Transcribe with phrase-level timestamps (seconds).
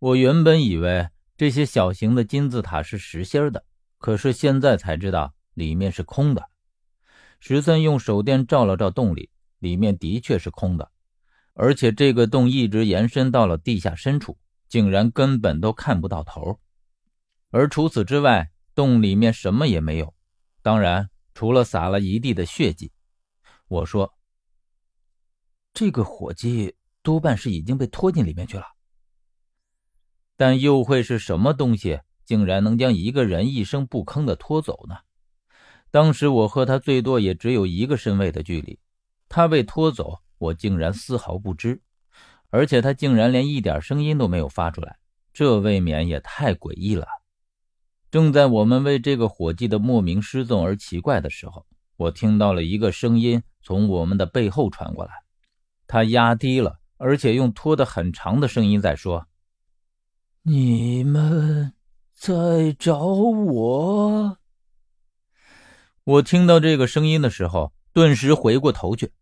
[0.00, 3.66] 我原本以为这些小型的金字塔是实心的，
[3.98, 6.48] 可是现在才知道里面是空的。
[7.38, 9.28] 十三用手电照了照洞里，
[9.58, 10.90] 里面的确是空的，
[11.52, 14.38] 而且这个洞一直延伸到了地下深处，
[14.70, 16.58] 竟然根本都看不到头。
[17.50, 20.14] 而除此之外，洞里面什么也没有，
[20.62, 22.90] 当然除了撒了一地的血迹。
[23.68, 24.14] 我说
[25.74, 28.64] ：“这个伙计多半是已经被拖进里面去了，
[30.40, 34.96] 但又会是什么东西，竟然能将一个人一声不吭的拖走呢？”
[35.92, 38.78] 当时我和他最多也只有一个身位的距离，
[39.28, 41.82] 他被拖走，我竟然丝毫不知，
[42.48, 44.96] 而且他竟然连一点声音都没有发出来，
[45.34, 47.06] 这未免也太诡异了。
[48.10, 51.66] 正在我们为这个伙计的莫名失踪而奇怪的时候，
[51.98, 55.12] 我听到了一个声音从我们的背后传过来，
[55.86, 59.26] 他压低了，而且用拖得很长的声音在说
[60.42, 61.74] ：“你们
[62.14, 64.38] 在找我。”
[66.02, 69.12] 我听到这个声音的时候，顿时回过头去，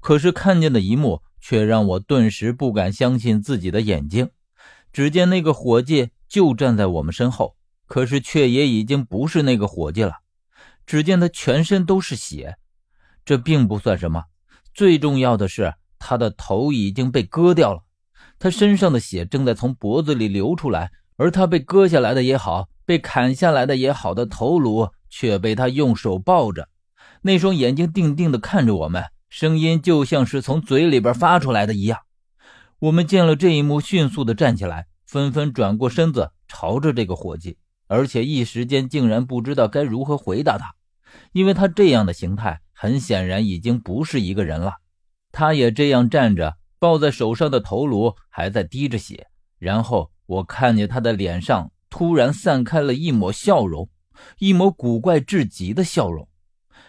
[0.00, 4.30] 可是看见的一幕却让我顿时不敢相信自己的眼睛。
[4.92, 7.56] 只见那个伙计就站在我们身后，
[7.86, 10.18] 可是却也已经不是那个伙计了。
[10.86, 12.56] 只见他全身都是血，
[13.24, 14.24] 这并不算什么，
[14.72, 17.82] 最重要的是他的头已经被割掉了，
[18.38, 24.90] 他身上的血正在从脖子里流出来，而他被割下来的也好，被砍下来的也好的头颅。
[25.10, 26.68] 却被他用手抱着，
[27.22, 32.00] 那双眼睛定定地看着我们，声音就像是从嘴里边发出来的一样。
[32.78, 40.74] 我们见了这一幕，迅速地站起来，纷纷转过身子朝着这个伙计，而且一时间竟然不知道该如何回答他，
[41.32, 44.74] 因为他这样的形态很显然已经不是一个人了。
[45.32, 53.88] 他也这样站着，抱在手上的头颅还在滴着血，然后我看见他的脸上突然散开了一抹笑容。
[54.38, 56.28] 一抹古怪至极的笑容，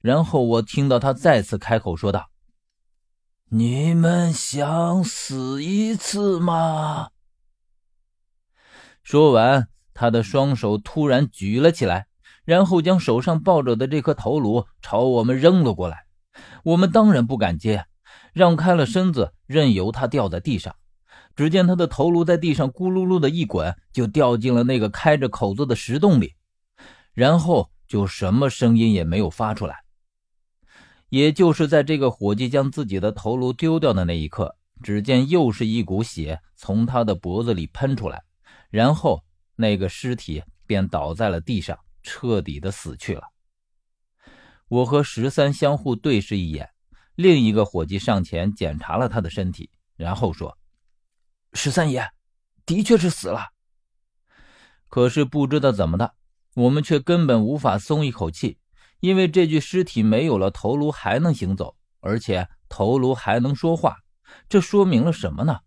[0.00, 2.30] 然后我听到他再次开口说道
[3.50, 7.10] ：“你们想死一次吗？”
[9.04, 12.08] 说完，他的双手突然举了起来，
[12.44, 16.06] 然后将手上抱着的这颗头颅朝我们扔了过来。
[16.64, 17.86] 我们当然不敢接，
[18.32, 20.74] 让开了身子，任由他掉在地上。
[21.34, 26.34] 只见他的头颅在地上咕噜噜的一滚，就掉进了那个开着口子的石洞里。
[27.14, 29.84] 然后就什么声音也没有发出来。
[31.08, 38.22] 也就是在这个伙计将自己的头颅丢掉的那一刻，只见又是一股血从他的脖子里喷出来，
[38.70, 39.22] 然后
[39.56, 43.22] 那个尸体便倒在了地上，彻底的死去了。
[44.68, 46.70] 我和十三相互对视一眼，
[47.14, 50.58] 另一个伙计上前检查了他的身体，然后说
[51.54, 52.10] ：“十三爷，
[52.66, 53.48] 的确是死了。
[54.88, 56.14] 可是不知道怎么的。”
[56.54, 58.58] 我们却根本无法松一口气，
[59.00, 63.96] 因为这具尸体没有了头颅还能行走，而且头颅还能说话，
[64.50, 65.60] 这说明了什么呢？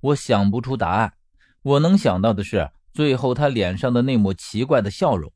[0.00, 1.14] 我想不出答案。
[1.62, 5.32] 我能想到的是，最后他脸上的那抹奇怪的笑容。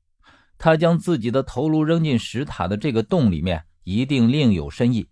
[0.56, 5.06] 他将自己的头颅扔进石塔的这个洞里面，一定另有深意。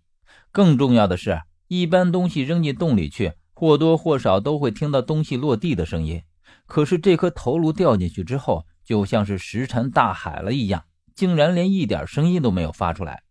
[0.51, 6.21] 更重要的是，一般东西扔进洞里去，或多或少都会听到东西落地的声音。
[6.65, 10.85] 可是这颗头颅掉进去之后，就像是石沉大海了一样，
[11.15, 13.23] 竟然连一点声音都没有发出来，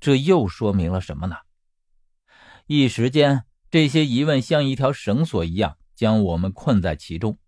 [0.00, 1.36] 这又说明了什么呢？
[2.66, 7.38] 一时间，这些疑问像一条绳索一样将我们困在其中。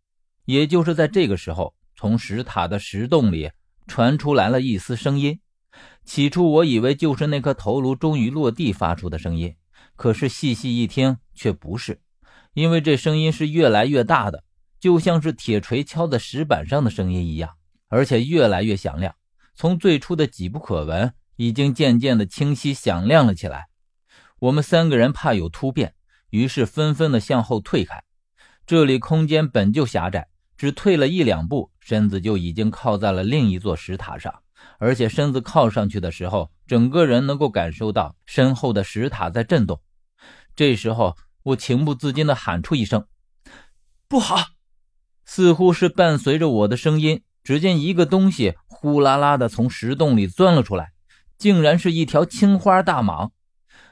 [0.44, 3.50] 也就是在这个时候，从石塔的石洞里
[3.86, 5.40] 传出来了一丝声音。
[6.04, 9.54] 起初我以为就是那颗头颅终于落地发出的声音，
[9.96, 12.00] 可是细细一听却不是，
[12.54, 14.44] 因为这声音是越来越大的。
[14.80, 17.50] 就像是铁锤敲在石板上的声音一样，
[17.88, 19.14] 而且越来越响亮。
[19.54, 23.66] 从最初的几不可闻，已经渐渐的清晰响亮了起来。
[24.38, 25.92] 我们三个人怕有突变，
[26.30, 28.02] 于是纷纷的向后退开。
[28.66, 34.42] 这里空间本就狭窄，只退了一两步，身子就已经靠在了另一座石塔上。
[34.78, 39.80] 而且身子靠上去的时候，整个人能够感受到身后的石塔在震动。
[40.56, 43.06] 这时候，我情不自禁的喊出一声
[44.08, 44.36] ：“不好！”
[45.24, 50.92] 似乎是伴随着我的声音，只见一个东西呼啦啦的从石洞里钻了出来，
[51.38, 53.30] 竟然是一条青花大蟒。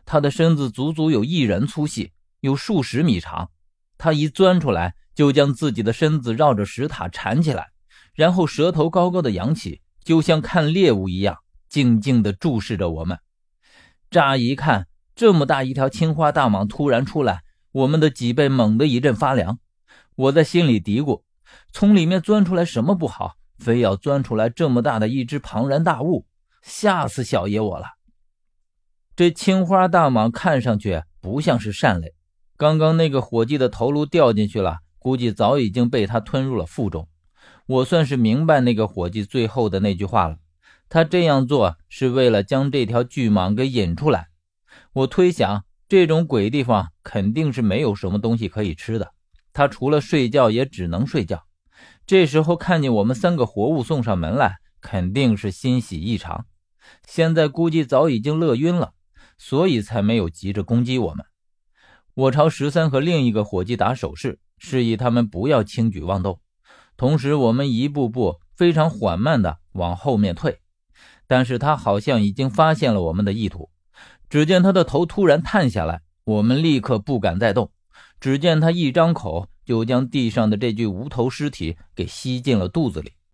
[0.05, 3.51] 它的身子足足有一人粗细，有数十米长。
[3.99, 7.69] 它一钻出来，就将自己的身子绕着石塔缠起来，
[8.15, 13.19] 然后舌头高高的扬起，就像看猎物一样，静静地注视着我们。
[14.11, 17.43] 乍一看，这么大一条青花大蟒突然出来，
[17.73, 19.59] 我们的脊背猛地一阵发凉。
[20.15, 21.23] 我在心里嘀咕：
[21.73, 26.27] 从里面钻出来什么不好，非要钻出来这么大的一只庞然大物，
[26.63, 27.87] 吓死小爷我了。
[29.15, 32.15] 这青花大蟒看上去不像是善类，
[32.57, 37.09] 刚刚那个伙计的头颅掉进去了，估计早已经被他吞入了腹中。
[37.69, 40.39] 我算是明白那个伙计最后的那句话了，
[40.89, 44.29] 他这样做是为了将这条巨蟒给引出来。
[44.95, 49.13] 我推想，这种鬼地方肯定是没有什么东西可以吃的，
[49.53, 51.45] 他除了睡觉也只能睡觉。
[52.07, 56.47] 这时候看见我们三个活物送上门来，肯定是欣喜异常。
[57.07, 58.95] 现在估计早已经乐晕了，
[59.37, 61.27] 所以才没有急着攻击我们。
[62.15, 66.41] 我朝十三和另一个伙计打手势，示意他们不要轻举妄动。
[66.99, 70.59] 同时，我们一步步非常缓慢地往后面退，
[71.29, 73.71] 但是他好像已经发现了我们的意图。
[74.29, 77.71] 只见他的头突然探下来，我们立刻不敢再动。
[78.19, 83.13] 只见他一张口，就将地上的这具无头尸体给吸进了肚子里。